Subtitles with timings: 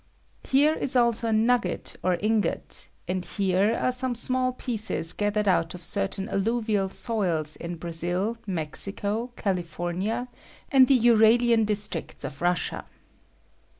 [0.45, 5.75] Here is also a nugget or ingot, and here are some small pieces gathered out
[5.75, 10.27] of certain alluvial soils in Brazil, Mexico, California,
[10.71, 12.85] and the Urahan districts of Russia.